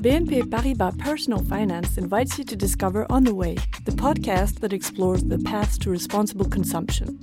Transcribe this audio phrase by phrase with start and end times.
[0.00, 5.22] BNP Paribas Personal Finance invites you to discover On the Way, the podcast that explores
[5.22, 7.18] the paths to responsible consumption.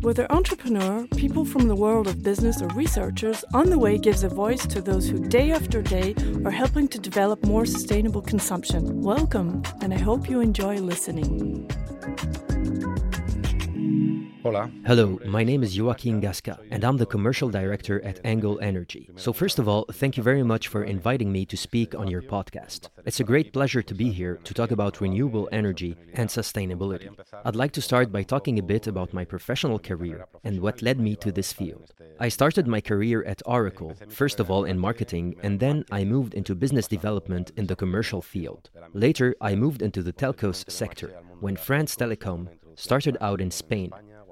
[0.00, 4.28] Whether entrepreneur, people from the world of business, or researchers, On the Way gives a
[4.28, 9.00] voice to those who day after day are helping to develop more sustainable consumption.
[9.00, 11.70] Welcome, and I hope you enjoy listening.
[14.40, 14.70] Hola.
[14.86, 19.10] Hello, my name is Joaquin Gasca, and I'm the commercial director at Engel Energy.
[19.16, 22.22] So, first of all, thank you very much for inviting me to speak on your
[22.22, 22.88] podcast.
[23.04, 27.08] It's a great pleasure to be here to talk about renewable energy and sustainability.
[27.44, 31.00] I'd like to start by talking a bit about my professional career and what led
[31.00, 31.92] me to this field.
[32.20, 36.34] I started my career at Oracle, first of all in marketing, and then I moved
[36.34, 38.70] into business development in the commercial field.
[38.92, 41.08] Later, I moved into the telcos sector
[41.40, 43.90] when France Telecom started out in Spain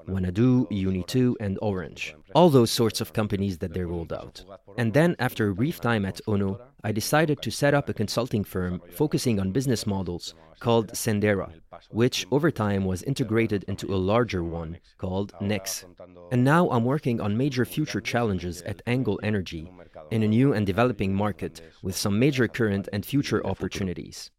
[0.08, 2.14] Wanadoo, Uni2, and Orange.
[2.34, 4.44] All those sorts of companies that they rolled out.
[4.76, 8.44] And then, after a brief time at Ono, I decided to set up a consulting
[8.44, 11.50] firm focusing on business models called Sendera,
[11.90, 15.84] which over time was integrated into a larger one called Nex.
[16.30, 19.70] And now I'm working on major future challenges at Engel Energy
[20.10, 24.30] in a new and developing market with some major current and future opportunities.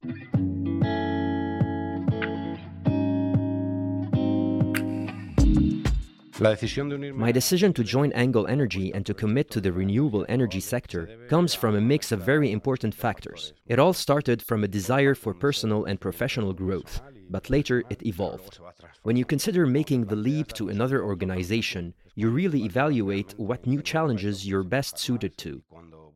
[6.39, 11.55] My decision to join Engel Energy and to commit to the renewable energy sector comes
[11.55, 13.53] from a mix of very important factors.
[13.65, 18.59] It all started from a desire for personal and professional growth, but later it evolved.
[19.01, 24.47] When you consider making the leap to another organization, you really evaluate what new challenges
[24.47, 25.63] you're best suited to.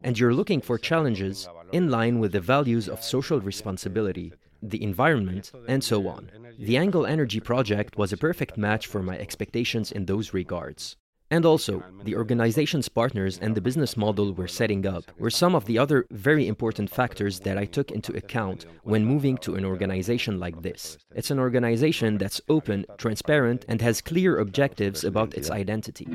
[0.03, 5.51] And you're looking for challenges in line with the values of social responsibility, the environment,
[5.67, 6.29] and so on.
[6.59, 10.97] The Engel Energy project was a perfect match for my expectations in those regards.
[11.31, 15.63] And also, the organization's partners and the business model we're setting up were some of
[15.65, 20.41] the other very important factors that I took into account when moving to an organization
[20.41, 20.97] like this.
[21.15, 26.05] It's an organization that's open, transparent, and has clear objectives about its identity.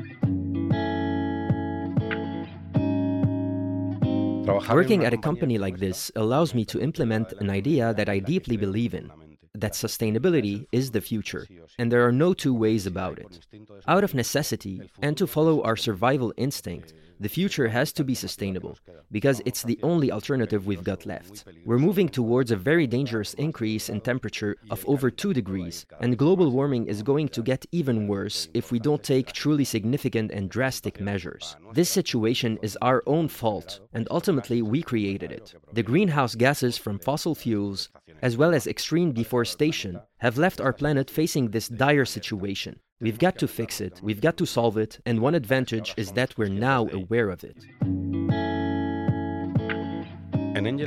[4.47, 8.55] Working at a company like this allows me to implement an idea that I deeply
[8.55, 9.11] believe in
[9.53, 11.47] that sustainability is the future,
[11.79, 13.39] and there are no two ways about it.
[13.87, 18.77] Out of necessity, and to follow our survival instinct, the future has to be sustainable,
[19.11, 21.45] because it's the only alternative we've got left.
[21.65, 26.51] We're moving towards a very dangerous increase in temperature of over 2 degrees, and global
[26.51, 30.99] warming is going to get even worse if we don't take truly significant and drastic
[30.99, 31.55] measures.
[31.73, 35.53] This situation is our own fault, and ultimately we created it.
[35.73, 37.89] The greenhouse gases from fossil fuels,
[38.21, 42.79] as well as extreme deforestation, have left our planet facing this dire situation.
[42.99, 46.35] We've got to fix it, we've got to solve it, and one advantage is that
[46.35, 47.63] we're now aware of it.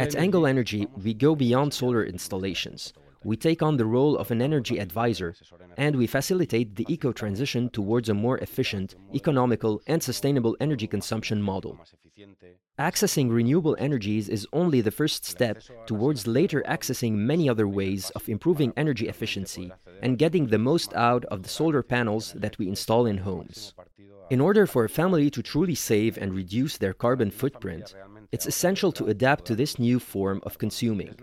[0.00, 2.92] At Engel Energy, we go beyond solar installations.
[3.22, 5.34] We take on the role of an energy advisor,
[5.76, 11.42] and we facilitate the eco transition towards a more efficient, economical, and sustainable energy consumption
[11.42, 11.78] model.
[12.78, 18.26] Accessing renewable energies is only the first step towards later accessing many other ways of
[18.26, 19.70] improving energy efficiency
[20.00, 23.74] and getting the most out of the solar panels that we install in homes.
[24.30, 27.94] In order for a family to truly save and reduce their carbon footprint,
[28.30, 31.16] it's essential to adapt to this new form of consuming.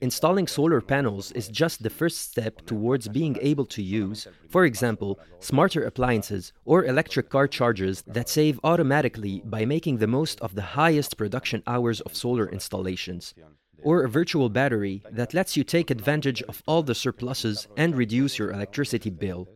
[0.00, 5.20] Installing solar panels is just the first step towards being able to use, for example,
[5.40, 10.62] smarter appliances or electric car chargers that save automatically by making the most of the
[10.62, 13.34] highest production hours of solar installations.
[13.82, 18.38] Or a virtual battery that lets you take advantage of all the surpluses and reduce
[18.38, 19.48] your electricity bill,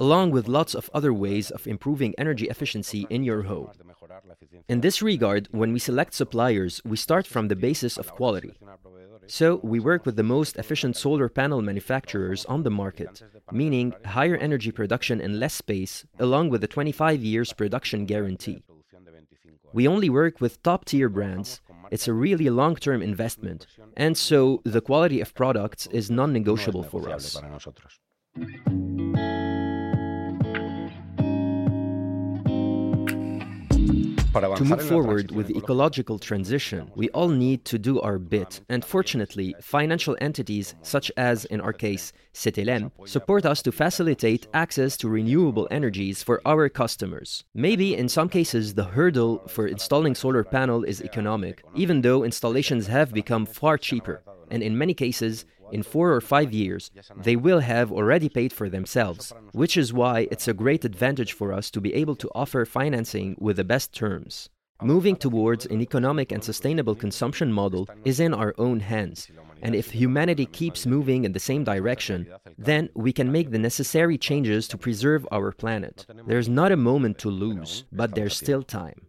[0.00, 3.68] along with lots of other ways of improving energy efficiency in your home.
[4.68, 8.54] In this regard, when we select suppliers, we start from the basis of quality.
[9.26, 13.22] So, we work with the most efficient solar panel manufacturers on the market,
[13.52, 18.64] meaning higher energy production in less space, along with a 25 years production guarantee.
[19.72, 21.60] We only work with top tier brands.
[21.92, 23.66] It's a really long term investment,
[23.96, 27.36] and so the quality of products is non negotiable for us.
[34.32, 38.84] To move forward with the ecological transition, we all need to do our bit, and
[38.84, 45.08] fortunately, financial entities such as, in our case, CETELEM, support us to facilitate access to
[45.08, 47.42] renewable energies for our customers.
[47.54, 52.86] Maybe in some cases, the hurdle for installing solar panel is economic, even though installations
[52.86, 57.60] have become far cheaper, and in many cases, in four or five years, they will
[57.60, 61.80] have already paid for themselves, which is why it's a great advantage for us to
[61.80, 64.50] be able to offer financing with the best terms.
[64.82, 69.28] Moving towards an economic and sustainable consumption model is in our own hands.
[69.60, 72.26] And if humanity keeps moving in the same direction,
[72.56, 76.06] then we can make the necessary changes to preserve our planet.
[76.26, 79.06] There's not a moment to lose, but there's still time.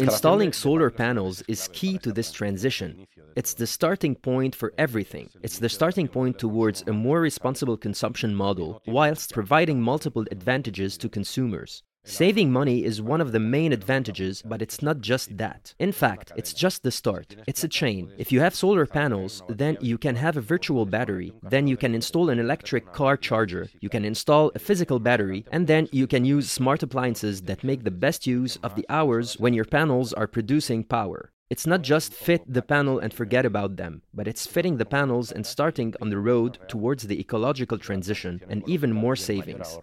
[0.00, 3.06] Installing solar panels is key to this transition.
[3.36, 5.30] It's the starting point for everything.
[5.42, 11.08] It's the starting point towards a more responsible consumption model, whilst providing multiple advantages to
[11.08, 11.82] consumers.
[12.06, 15.74] Saving money is one of the main advantages, but it's not just that.
[15.78, 17.34] In fact, it's just the start.
[17.46, 18.12] It's a chain.
[18.18, 21.94] If you have solar panels, then you can have a virtual battery, then you can
[21.94, 26.26] install an electric car charger, you can install a physical battery, and then you can
[26.26, 30.26] use smart appliances that make the best use of the hours when your panels are
[30.26, 31.32] producing power.
[31.48, 35.32] It's not just fit the panel and forget about them, but it's fitting the panels
[35.32, 39.78] and starting on the road towards the ecological transition and even more savings.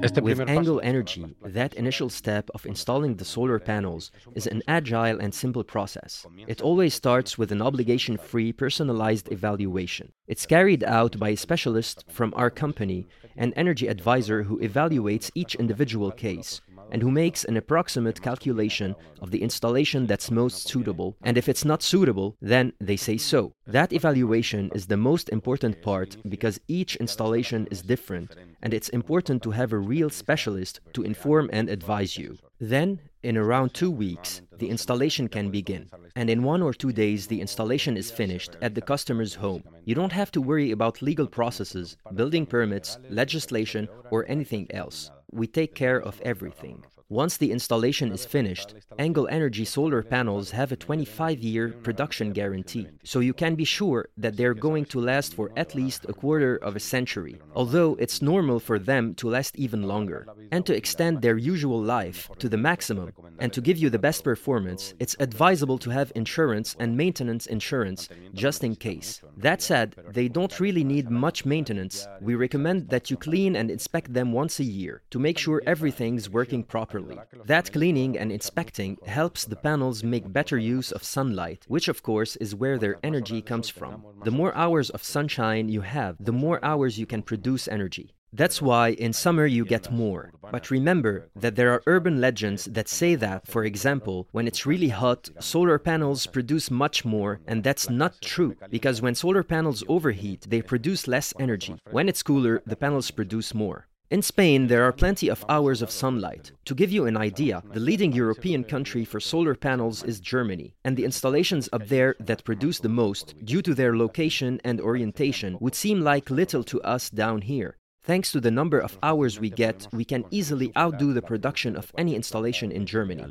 [0.00, 5.34] With Engel Energy, that initial step of installing the solar panels is an agile and
[5.34, 6.24] simple process.
[6.46, 10.12] It always starts with an obligation free, personalized evaluation.
[10.28, 15.56] It's carried out by a specialist from our company, an energy advisor who evaluates each
[15.56, 21.16] individual case and who makes an approximate calculation of the installation that's most suitable.
[21.22, 23.54] And if it's not suitable, then they say so.
[23.66, 29.42] That evaluation is the most important part because each installation is different, and it's important
[29.42, 32.38] to have a real specialist to inform and advise you.
[32.60, 35.88] Then, in around two weeks, the installation can begin.
[36.16, 39.62] And in one or two days, the installation is finished at the customer's home.
[39.84, 45.46] You don't have to worry about legal processes, building permits, legislation, or anything else we
[45.46, 46.84] take care of everything.
[47.10, 52.86] Once the installation is finished, Engel Energy solar panels have a 25 year production guarantee,
[53.02, 56.56] so you can be sure that they're going to last for at least a quarter
[56.56, 60.26] of a century, although it's normal for them to last even longer.
[60.52, 64.22] And to extend their usual life to the maximum and to give you the best
[64.22, 69.22] performance, it's advisable to have insurance and maintenance insurance just in case.
[69.38, 72.06] That said, they don't really need much maintenance.
[72.20, 76.30] We recommend that you clean and inspect them once a year to make sure everything's
[76.30, 77.18] working properly properly.
[77.44, 82.36] That cleaning and inspecting helps the panels make better use of sunlight, which of course
[82.36, 84.04] is where their energy comes from.
[84.24, 88.14] The more hours of sunshine you have, the more hours you can produce energy.
[88.32, 90.32] That's why in summer you get more.
[90.52, 94.90] But remember that there are urban legends that say that, for example, when it's really
[94.90, 100.46] hot, solar panels produce much more, and that's not true, because when solar panels overheat,
[100.48, 101.74] they produce less energy.
[101.90, 103.87] When it's cooler, the panels produce more.
[104.10, 106.52] In Spain, there are plenty of hours of sunlight.
[106.64, 110.96] To give you an idea, the leading European country for solar panels is Germany, and
[110.96, 115.74] the installations up there that produce the most, due to their location and orientation, would
[115.74, 117.76] seem like little to us down here.
[118.02, 121.92] Thanks to the number of hours we get, we can easily outdo the production of
[121.98, 123.22] any installation in Germany.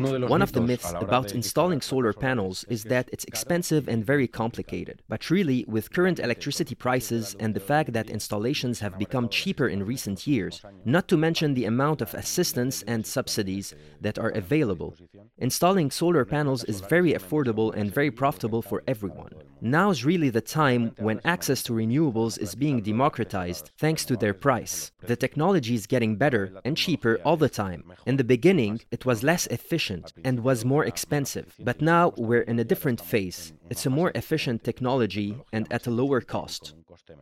[0.00, 5.02] One of the myths about installing solar panels is that it's expensive and very complicated.
[5.08, 9.84] But really, with current electricity prices and the fact that installations have become cheaper in
[9.84, 14.94] recent years, not to mention the amount of assistance and subsidies that are available,
[15.38, 19.32] installing solar panels is very affordable and very profitable for everyone.
[19.62, 24.90] Now's really the time when access to renewables is being democratized thanks to their price.
[25.02, 27.84] The technology is getting better and cheaper all the time.
[28.06, 32.58] In the beginning, it was less efficient and was more expensive, but now we're in
[32.58, 33.52] a different phase.
[33.68, 36.74] It's a more efficient technology and at a lower cost.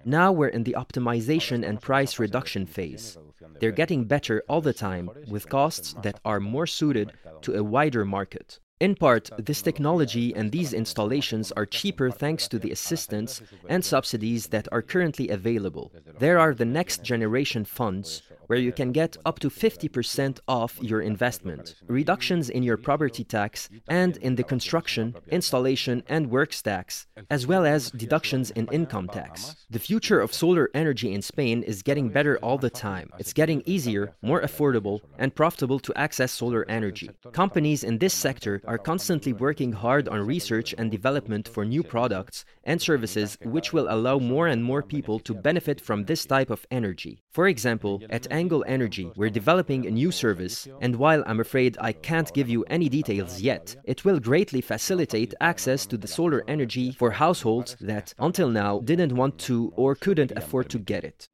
[0.04, 3.18] Now we're in the optimization and price reduction phase.
[3.60, 8.04] They're getting better all the time with costs that are more suited to a wider
[8.04, 8.60] market.
[8.80, 14.48] In part, this technology and these installations are cheaper thanks to the assistance and subsidies
[14.48, 15.90] that are currently available.
[16.18, 21.00] There are the next generation funds where you can get up to 50% off your
[21.00, 27.46] investment, reductions in your property tax, and in the construction, installation, and works tax, as
[27.46, 29.54] well as deductions in income tax.
[29.70, 33.10] The future of solar energy in Spain is getting better all the time.
[33.18, 37.10] It's getting easier, more affordable, and profitable to access solar energy.
[37.32, 42.44] Companies in this sector are constantly working hard on research and development for new products
[42.64, 46.66] and services which will allow more and more people to benefit from this type of
[46.70, 47.22] energy.
[47.30, 51.92] For example, at Engel Energy, we're developing a new service, and while I'm afraid I
[51.92, 56.92] can't give you any details yet, it will greatly facilitate access to the solar energy
[56.92, 61.28] for households that, until now, didn't want to or couldn't afford to get it.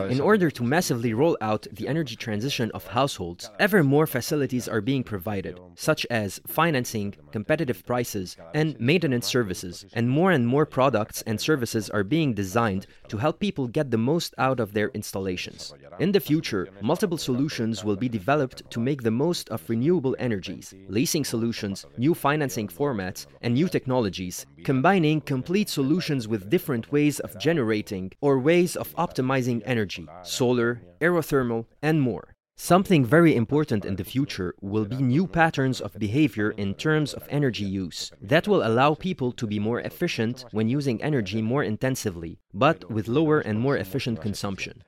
[0.00, 4.80] In order to massively roll out the energy transition of households, ever more facilities are
[4.80, 11.22] being provided, such as financing, competitive prices, and maintenance services, and more and more products
[11.26, 15.72] and services are being designed to help people get the most out of their installations.
[16.00, 20.74] In the future, multiple solutions will be developed to make the most of renewable energies,
[20.88, 27.38] leasing solutions, new financing formats, and new technologies, combining complete solutions with different ways of
[27.38, 29.83] generating or ways of optimizing energy,
[30.22, 32.34] solar, aerothermal, and more.
[32.56, 37.26] Something very important in the future will be new patterns of behavior in terms of
[37.28, 42.38] energy use that will allow people to be more efficient when using energy more intensively,
[42.52, 44.84] but with lower and more efficient consumption.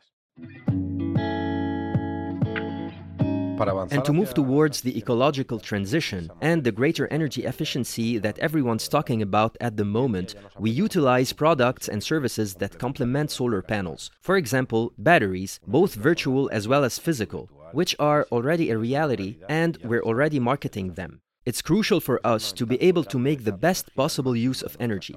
[3.56, 3.92] Mm.
[3.92, 9.22] and to move towards the ecological transition and the greater energy efficiency that everyone's talking
[9.22, 14.10] about at the moment, we utilize products and services that complement solar panels.
[14.20, 19.78] For example, batteries, both virtual as well as physical, which are already a reality and
[19.82, 21.20] we're already marketing them.
[21.44, 25.16] It's crucial for us to be able to make the best possible use of energy.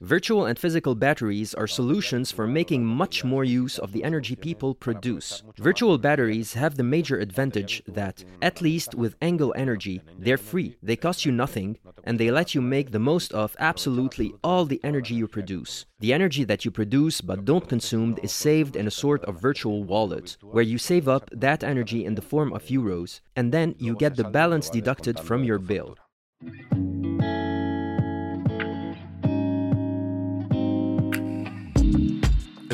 [0.00, 4.74] Virtual and physical batteries are solutions for making much more use of the energy people
[4.74, 5.42] produce.
[5.56, 10.96] Virtual batteries have the major advantage that, at least with Engel Energy, they're free, they
[10.96, 15.14] cost you nothing, and they let you make the most of absolutely all the energy
[15.14, 15.86] you produce.
[16.00, 19.84] The energy that you produce but don't consume is saved in a sort of virtual
[19.84, 23.94] wallet, where you save up that energy in the form of euros, and then you
[23.96, 25.96] get the balance deducted from your bill.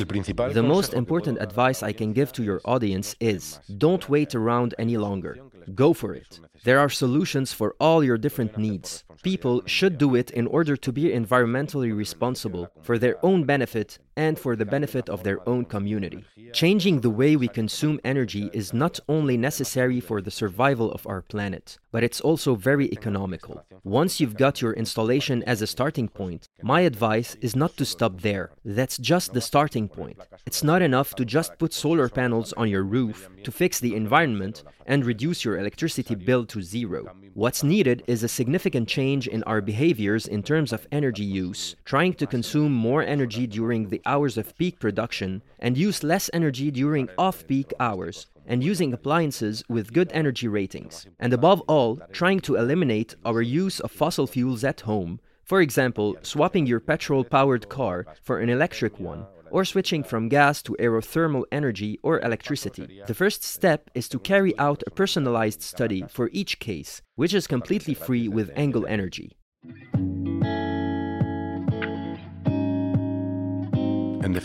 [0.05, 4.97] The most important advice I can give to your audience is don't wait around any
[4.97, 5.39] longer.
[5.75, 6.41] Go for it.
[6.65, 9.05] There are solutions for all your different needs.
[9.23, 14.39] People should do it in order to be environmentally responsible for their own benefit and
[14.39, 16.23] for the benefit of their own community.
[16.53, 21.23] Changing the way we consume energy is not only necessary for the survival of our
[21.23, 23.65] planet, but it's also very economical.
[23.83, 28.21] Once you've got your installation as a starting point, my advice is not to stop
[28.21, 28.51] there.
[28.63, 30.19] That's just the starting point.
[30.45, 34.65] It's not enough to just put solar panels on your roof to fix the environment
[34.85, 37.01] and reduce your electricity bill to zero.
[37.41, 42.13] What's needed is a significant change in our behaviors in terms of energy use, trying
[42.21, 47.09] to consume more energy during the hours of peak production and use less energy during
[47.17, 51.07] off peak hours, and using appliances with good energy ratings.
[51.19, 55.19] And above all, trying to eliminate our use of fossil fuels at home.
[55.43, 60.63] For example, swapping your petrol powered car for an electric one or switching from gas
[60.63, 63.01] to aerothermal energy or electricity.
[63.07, 67.47] The first step is to carry out a personalized study for each case, which is
[67.47, 69.37] completely free with Engel Energy.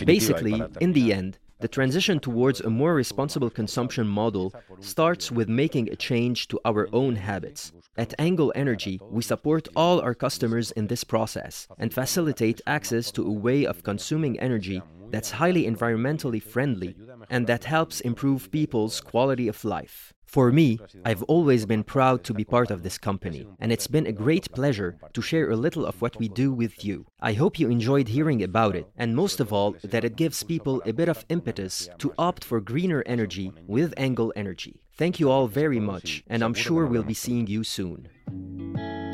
[0.06, 5.90] Basically, in the end, the transition towards a more responsible consumption model starts with making
[5.90, 7.72] a change to our own habits.
[7.98, 13.26] At Engel Energy, we support all our customers in this process and facilitate access to
[13.26, 14.82] a way of consuming energy
[15.16, 16.94] that's highly environmentally friendly
[17.30, 20.14] and that helps improve people's quality of life.
[20.26, 24.08] For me, I've always been proud to be part of this company, and it's been
[24.08, 27.06] a great pleasure to share a little of what we do with you.
[27.22, 30.82] I hope you enjoyed hearing about it, and most of all, that it gives people
[30.86, 34.82] a bit of impetus to opt for greener energy with Engel Energy.
[34.98, 38.10] Thank you all very much, and I'm sure we'll be seeing you soon.